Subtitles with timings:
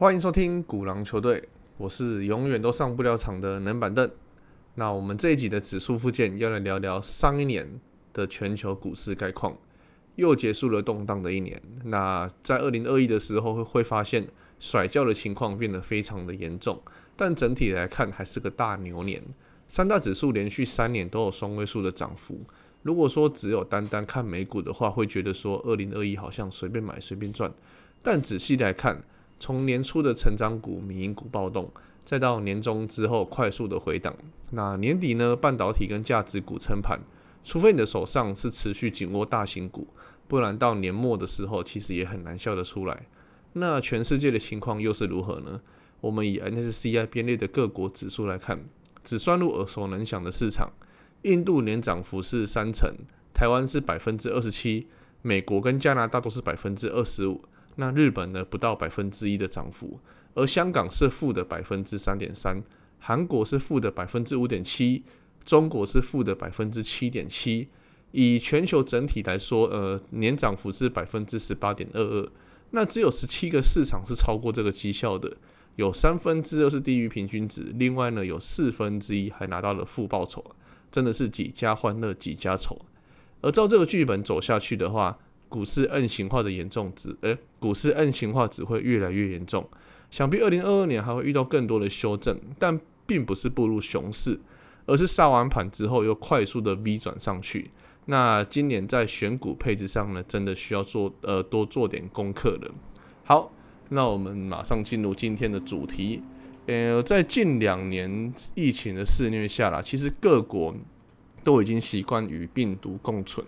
[0.00, 1.42] 欢迎收听古狼球队，
[1.76, 4.08] 我是永远都上不了场的冷板凳。
[4.76, 7.68] 那我们这一集的指数附件要来聊聊上一年
[8.12, 9.58] 的全球股市概况，
[10.14, 11.60] 又结束了动荡的一年。
[11.82, 14.24] 那在二零二一的时候会会发现
[14.60, 16.80] 甩轿的情况变得非常的严重，
[17.16, 19.20] 但整体来看还是个大牛年。
[19.66, 22.40] 三大指数连续三年都有双位数的涨幅。
[22.84, 27.52] 如果说只有单单看美股的话，会觉得说二零二一好像随便买随便赚。
[28.00, 29.02] 但仔细来看，
[29.38, 31.70] 从年初的成长股、民营股暴动，
[32.04, 34.14] 再到年终之后快速的回档，
[34.50, 37.00] 那年底呢，半导体跟价值股撑盘。
[37.44, 39.86] 除非你的手上是持续紧握大型股，
[40.26, 43.06] 不然到年末的时候，其实也很难笑得出来。
[43.54, 45.60] 那全世界的情况又是如何呢？
[46.00, 48.60] 我们以 NSCI 编列的各国指数来看。
[49.04, 50.70] 只算入耳熟能详的市场，
[51.22, 52.92] 印度年涨幅是三成，
[53.32, 54.86] 台湾是百分之二十七，
[55.22, 57.42] 美国跟加拿大都是百分之二十五，
[57.80, 60.00] 那日本呢不到百分之一的涨幅，
[60.34, 62.60] 而香港是负的百分之三点三，
[62.98, 65.04] 韩国是负的百分之五点七，
[65.44, 67.68] 中国是负的百分之七点七，
[68.10, 72.28] 以全球整体来说，呃，年涨幅是百分之十八点二二，
[72.72, 75.36] 那只有十七个市场是超过这个绩效的。
[75.76, 80.44] 有三分之二是低于平均值，另外呢有四分之一还拿到了负报酬，
[80.90, 82.76] 真的是几家欢乐几家愁。
[83.40, 85.16] 而照这个剧本走下去的话，
[85.48, 89.68] 股市 N 型化的严重值，诶，股市 N 型化只会越来越严重。
[90.10, 94.38] 想必二零二二年还会遇到更多的修正，但并不是步入熊市，
[94.86, 97.70] 而是杀完盘之后又快速的 V 转上去。
[98.06, 102.70] 那今年在选股配置上呢，真的需要做呃多做点功课了。
[103.24, 103.52] 好。
[103.90, 106.22] 那我们马上进入今天的主题。
[106.66, 110.74] 呃，在近两年疫情的肆虐下啦，其实各国
[111.42, 113.46] 都已经习惯与病毒共存，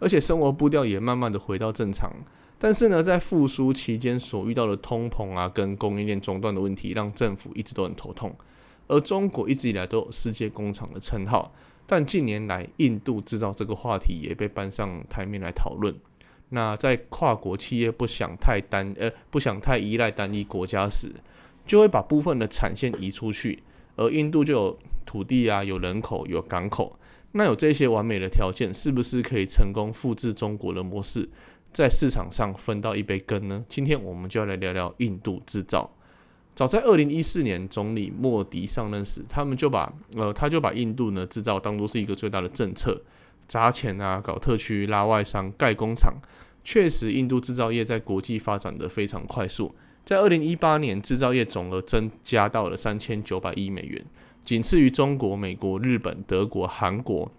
[0.00, 2.12] 而且生活步调也慢慢的回到正常。
[2.58, 8.34] 但是呢，在复苏期间所遇到的通膨啊，跟供应链中断的问题，让政府一直都很头痛。
[8.88, 11.54] 而中国一直以来都有世界工厂的称号，
[11.86, 15.94] 但近年来印度制造这个话题也被搬上台面来讨论。
[16.50, 21.08] 那在跨国企业不想太单呃不想太依赖单一国家时，
[21.64, 23.62] 就会把部分的产线移出去。
[23.96, 26.98] 而印度就有土地啊，有人口，有港口，
[27.32, 31.28] 那有这些完美的条件，是不是可以成功复制中国的模式，
[31.72, 33.64] 在市场上分到一杯羹呢？
[33.68, 35.90] 今天我们就要来聊聊印度制造。
[36.54, 43.00] 早在二零一四年，总理莫迪上任时，他们就把呃他就把印度呢制造当做是一个最大的政策。
[43.46, 46.14] 砸钱啊，搞特区、拉外商、盖工厂，
[46.62, 49.74] 确实，印度制造业在国际发展的非常快速。
[50.04, 54.04] 在二零一八年，制造业总额增加到了三千九百亿美元，
[54.44, 57.30] 仅次于中国、美国、日本、德国、韩国，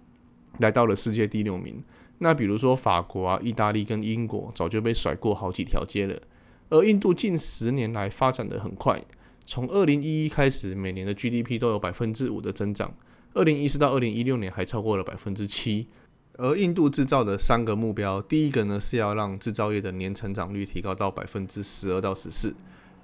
[0.59, 1.83] 来到了世界第六名。
[2.19, 6.21] 那比如说法国啊、意大利跟英国，早就被甩过好几条街了。
[6.69, 9.03] 而印度近十年来发展的很快，
[9.45, 12.93] 从二零一一开始，每年的 GDP 都有百分之五的增长，
[13.33, 15.87] 二零一四到二零一六年还超过了百分之七。
[16.37, 22.51] 而印度制造的三个目标，第一个呢是要让制造业的年成长率提高到百分之十二到十四；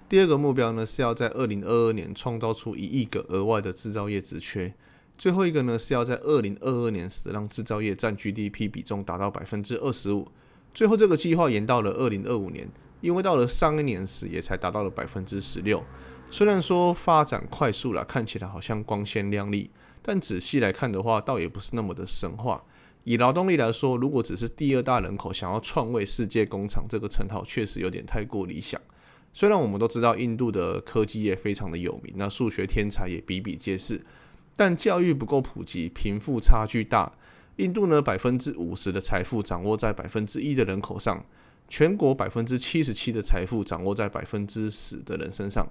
[0.07, 4.71] 第二个目标呢是要在二零二二年创造出一亿个额外的制造业职缺；
[5.17, 10.27] 最后一个呢是要在二零二二年时让制造业占 GDP 比重达到百分之二十五。
[10.73, 12.69] 最后这个计划延到了二零二五年，
[13.01, 15.83] 因为到了上一年时也才达到了百分之十六。
[16.31, 19.69] 虽然说发展快速了，看起来好像光鲜亮丽，
[20.01, 22.63] 但仔细来看的话，倒也不是那么的神话。
[23.07, 28.81] 以劳动力来说，如果只是第二大人口想要创位世界工厂这个称号，确实有点太过理想。
[29.33, 34.01] 虽然我们都知道印度的科技业非常的有名，那数学天才也比比皆是，
[34.57, 37.13] 但教育不够普及，贫富差距大。
[37.55, 41.23] 印度呢，百分之五十的财富掌握在百分之一的人口上，
[41.69, 45.65] 全国百分之七十七的财富掌握在百分之十的人身上。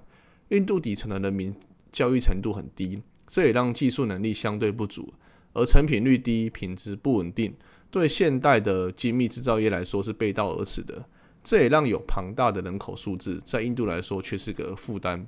[0.49, 1.53] 印度底层的人民
[1.91, 5.13] 教育程度很低，这也让技术能力相对不足。
[5.57, 7.53] 而成品率低、品质不稳定，
[7.89, 11.03] 对现代的精密制造业来说是背道而驰的。
[11.43, 15.25] 这也让有庞大的人口数字在印度来说却是个负担。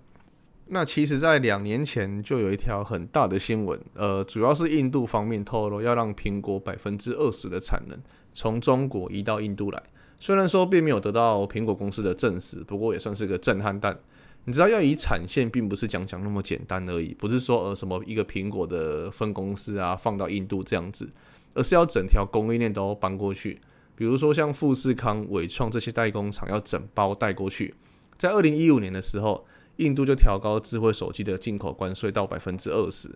[0.67, 7.97] 那其实，在两年前就有一条很大的新闻，呃，主要是印度方面透露要让苹果百分之二十的产能
[8.33, 9.81] 从中国移到印度来。
[10.19, 13.97] 虽然说并没有得到苹果公司的证实，不过也算是个震撼弹。
[14.45, 21.07] 你知道要以产线，并不是讲讲那么简单而已，不是说呃什么一个苹果的分公司啊放到印度这样子，
[21.53, 23.61] 而是要整条供应链都搬过去。
[23.95, 27.75] 比如说像富士康、伟创这些代工厂要整包带过去。
[28.17, 29.45] 在二零一五年的时候，
[29.75, 33.09] 印度就调高智慧手机的进口关税到百分之二十；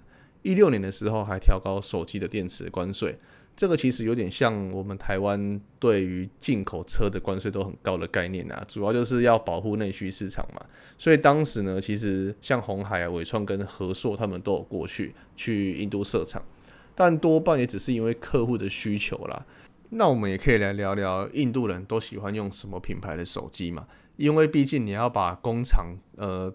[0.44, 3.18] 一六年的时候还调高手机的电池关税。
[3.56, 10.66] 这个其实有点像我们台湾对于进口车的关税都很高的概念啊，主要就是要保护内需市场嘛。
[10.98, 16.44] 所以当时呢，其实像红海啊、伟创跟和硕他们都有过去去印度设厂，
[16.96, 19.46] 但多半也只是因为客户的需求啦。
[19.92, 23.86] 那我们也可以来聊聊印度人都喜欢用什么品牌的手机嘛？
[24.18, 26.52] 因为毕竟你要把工厂呃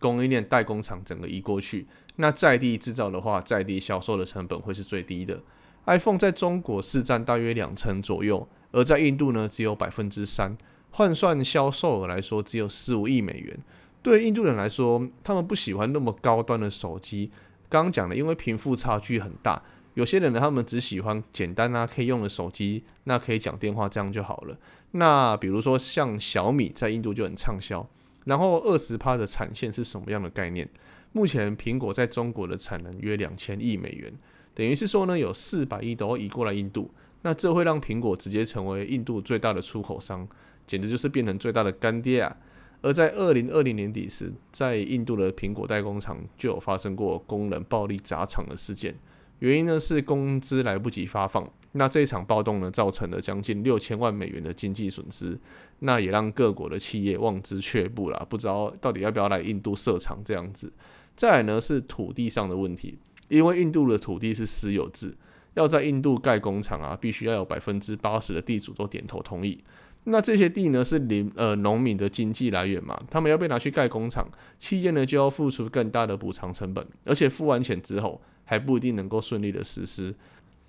[0.00, 1.86] 供应链代工厂整个移过去，
[2.16, 5.40] 那在地制造的话，在地销售的成本会是最低的。
[5.86, 10.56] iPhone 在中国市占大约两成左右，而在印度呢只有百分之三，
[10.90, 13.58] 换算销售额来说只有十五亿美元。
[14.02, 17.30] 对印度人来说，他们不喜欢那么高端的手机。
[17.68, 19.62] 刚刚讲的，因为贫富差距很大，
[19.94, 24.56] 有些人呢他们只喜欢简单啊可以用的手机，那可以讲电话这样就好了。
[24.92, 27.86] 那比如说像小米在印度就很畅销。
[28.24, 30.66] 然后二十趴的产线是什么样的概念？
[31.12, 34.10] 目前苹果在中国的产能约两千亿美元。
[34.54, 36.90] 等于是说呢，有四百亿都要移过来印度，
[37.22, 40.28] 那这会让苹果直接成为印度最大的出口商，
[40.66, 42.36] 简直就是变成最大的干爹啊！
[42.82, 48.94] 而在二零二零年底时，在印度的苹果代工厂就有发生过工人暴力砸厂的事件，
[49.38, 51.50] 原因呢是工资来不及发放。
[51.72, 55.36] 那这一场暴动呢，造成了将近六千万美元的经济损失，
[55.80, 60.72] 那也让各国的企业望之却步啦，不知道到底要不要来印度设厂这样子。
[61.16, 62.98] 再来呢是土地上的问题。
[63.28, 65.16] 因为印度的土地是私有制，
[65.54, 69.62] 要在印度盖工厂啊，必须要有百分之八十的地主都点头同意。
[70.04, 73.00] 那这些地呢，是林呃农民的经济来源嘛？
[73.10, 74.28] 他们要被拿去盖工厂，
[74.58, 80.14] 企业呢就要付出更大的补偿成本，而且付完钱之后还不一定能够顺利的实施。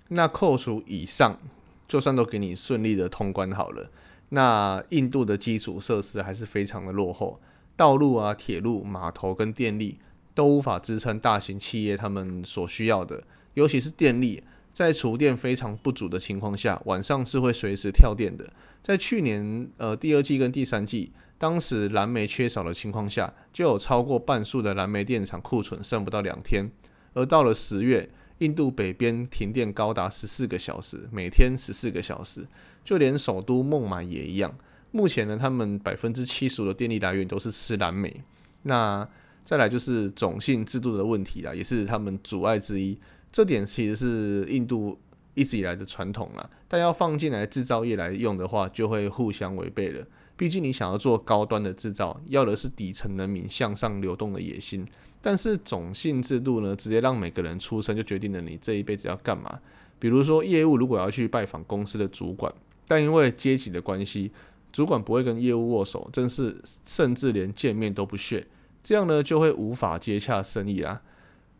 [0.08, 1.38] 那扣除以上，
[1.86, 3.90] 就算都给你顺利的通关好了，
[4.30, 7.38] 那印度的基础设施还是非常的落后，
[7.76, 9.98] 道路啊、铁路、码头跟电力。
[10.36, 13.24] 都无法支撑大型企业他们所需要的，
[13.54, 18.52] 尤其是电力，在储电非常不足的情况下，晚上是会随时跳电的。
[18.82, 26.70] 在去年呃第二季跟第三季，当时蓝煤缺少的情况下，就有超过半数的蓝煤电厂库存剩不到两天。
[27.14, 32.46] 而到了十月，印度北边停电高达十四个小时，每天十四个小时，
[32.84, 34.54] 就连首都孟买也一样。
[34.90, 38.22] 目前呢，他们百分之七十五的电力来源都是吃蓝煤。
[38.64, 39.08] 那
[39.46, 42.98] 再来就是种姓制度的问题啦，也是他们阻碍之一。
[43.30, 44.98] 这点其实是印度
[45.34, 50.04] 一直以来的传统啦，但要放进来制造业来用的话，就会互相违背了。
[50.36, 54.84] 毕竟你想要做高端的制造，要的是底层人民向上流动的野心。
[55.22, 59.60] 但是种姓制度呢，直接让每个人出生就决定了你这一辈子要干嘛。
[59.98, 62.52] 比如说业务如果要去拜访公司的主管，
[62.86, 64.30] 但因为阶级的关系，
[64.72, 68.46] 主管不会跟业务握手，真是甚至连见面都不屑。
[68.86, 71.02] 这样呢，就会无法接洽生意啦。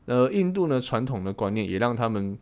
[0.04, 2.38] 呃，印度呢传统的观念也让他们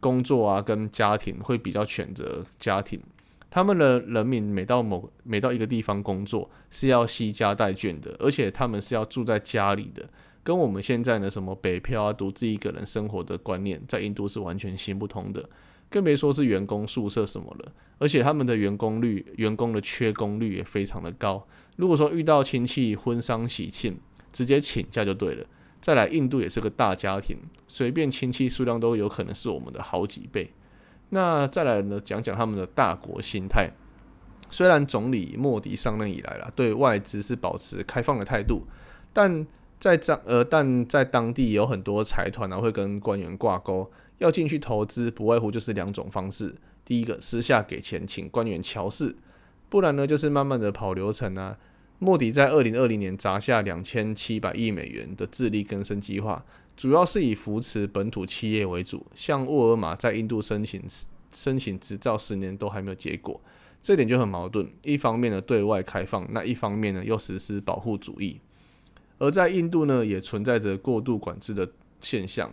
[0.00, 3.00] 工作啊跟家庭会比较选择家庭。
[3.48, 10.10] 他们的人民每到某每到一个地方工作是要惜家带眷的，而且他们是要住在家里的，
[10.42, 15.48] 跟我们现在呢什么北漂啊独自一个人生活的观念，在印度是完全行不通的。
[15.90, 21.46] 更别说是员工宿舍什么了，而且他们的员工率、员工的缺工率也非常的高。
[21.76, 23.98] 如果说遇到亲戚婚丧喜庆，
[24.32, 25.46] 直接请假就对了。
[25.80, 27.36] 再来，印度也是个大家庭，
[27.66, 30.52] 随便亲戚数量都有可能是我们的好几倍。
[31.10, 33.70] 那再来呢，讲讲他们的大国心态。
[34.50, 38.66] 虽然总理莫迪上任以来了，对外资是保持开放的态度，
[39.12, 39.46] 但
[39.78, 49.14] 在当呃，但在当地有很多财团呢会跟官员挂钩，要进去投资，不外乎就是两种方式：第一个，私下给钱请官员乔事；
[49.68, 51.56] 不然呢，就是慢慢的跑流程啊。
[52.00, 56.44] 莫迪在二零二零年砸下两千七百亿美元的智力更生计划，
[56.76, 59.04] 主要是以扶持本土企业为主。
[59.14, 60.80] 像沃尔玛在印度申请
[61.32, 63.40] 申请执照十年都还没有结果，
[63.82, 64.70] 这点就很矛盾。
[64.84, 68.40] 一方面呢对外开放，那一方面呢又实施保护主义。
[69.18, 71.68] 而在印度呢也存在着过度管制的
[72.00, 72.48] 现象，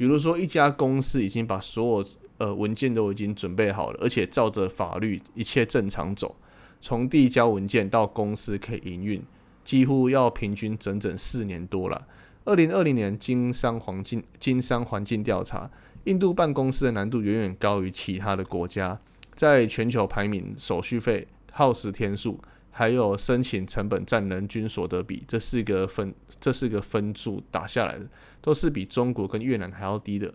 [0.00, 6.34] 比如说一家公司已经把所有呃文件都已经准备好了，而且照着法律一切正常走。
[6.80, 9.22] 从递交文件到公司可以营运，
[9.62, 12.06] 几乎要平均整整四年多了。
[12.46, 15.70] 二零二零年经商环境经商环境调查，
[16.04, 18.98] 印度办公司的难度远远高于其他的国家，
[19.34, 22.40] 在全球排名，手续费、耗时天数，
[22.70, 28.06] 还有申请成本占人均所得比，这四个分这四个分数打下来的，
[28.40, 30.32] 都是比中国跟越南还要低的。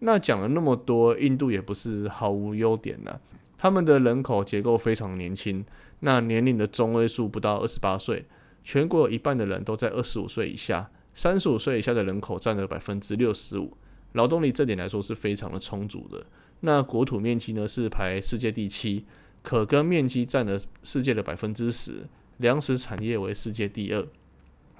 [0.00, 3.18] 那讲了那么多，印度也不是毫无优点呐。
[3.58, 5.64] 他们的人口结构非常年轻，
[6.00, 8.24] 那年龄的中位数不到二十八岁，
[8.64, 13.76] 全国有一半的人都在二十五岁以下，三十五岁以下的人口占了百分之六十五。
[14.12, 16.24] 劳动力这点来说是非常的充足的。
[16.60, 19.04] 那国土面积呢是排世界第七，
[19.42, 22.06] 可耕面积占了世界的百分之十，
[22.38, 24.06] 粮食产业为世界第二。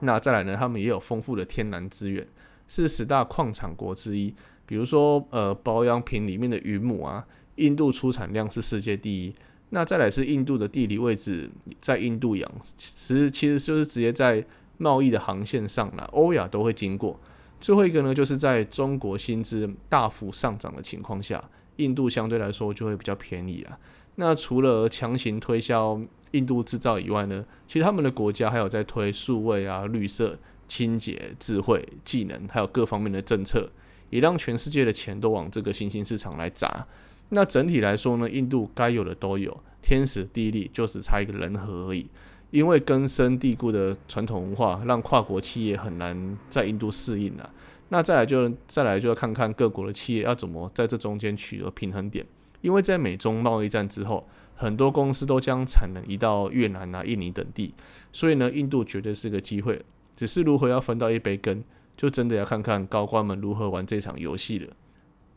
[0.01, 2.27] 那再来呢，他们也有丰富的天然资源，
[2.69, 4.35] 是十大矿产国之一。
[4.67, 7.27] 比如说，呃，保养品里面的云母啊，
[7.57, 9.35] 印度出产量是世界第一。
[9.71, 11.51] 那再来是印度的地理位置
[11.81, 14.45] 在印度洋，其实其实就是直接在
[14.79, 17.19] 贸易的航线上啦，欧亚都会经过。
[17.61, 21.43] 最后一个呢，就是在中国薪资大幅上涨的情况下，
[21.77, 23.79] 印度相对来说就会比较便宜啦。
[24.21, 25.99] 那除了强行推销
[26.33, 33.71] 印度制造以外呢，其实他们的国家还有在推数位啊、绿色、清洁、智慧、技能，还有各方面的政策，
[34.11, 36.87] 也让全世界的钱都往这个新兴市场来砸。
[37.31, 42.07] 那整体来说呢，印度该有的都有，天时地利就是差一个人和而已。
[42.51, 47.49] 因为根深蒂固的传统文化，让跨国企业很难在印度适应啊。
[47.89, 52.27] 那再来就再来就要看看各国的企业要怎么在这中间取得平衡点。
[52.61, 57.75] 因为在美中贸易战之后，很多公司都将产能移到越南啊、印尼等地，
[58.13, 59.83] 所以呢，印度绝对是个机会。
[60.15, 61.65] 只是如何要分到一杯羹，
[61.97, 64.77] 就真的要看看高官们如何玩这场游戏了。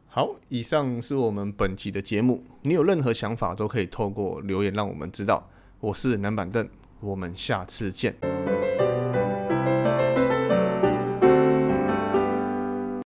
[0.08, 2.44] 好，以上是我们本集的节目。
[2.63, 5.50] 你有任何想法都可以透过留言让我们知道。
[5.80, 6.68] 我是南板凳，
[7.00, 8.32] 我们下次见。